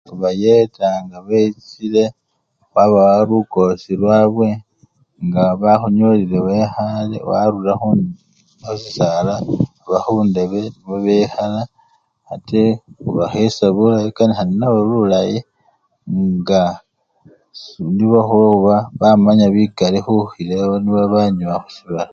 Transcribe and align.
Khubayeta 0.07 0.87
nga 1.03 1.17
bechile 1.27 2.03
khwabawa 2.69 3.15
lukosi 3.29 3.91
lwabwe, 4.01 4.49
nga 5.25 5.43
bakhunyolile 5.61 6.37
wekhale 6.47 7.17
warura 7.29 7.73
khusisala 7.81 9.35
oba 9.83 9.97
khundebe 10.05 10.59
nibo 10.73 10.95
bekhala 11.05 11.61
ate 12.33 12.63
ubakhesha 13.09 13.65
bulayi 13.75 14.07
okanikha 14.11 14.43
nenabo 14.45 14.79
bulayi 14.91 15.37
nga 16.33 16.61
su! 17.61 17.81
nibo 17.95 18.19
khuba 18.29 18.75
bamanya 18.99 19.47
bikali 19.55 19.99
khukhila 20.05 20.53
ewe 20.63 20.75
nibo 20.79 20.95
babanyowa 21.01 21.57
khusibala. 21.63 22.09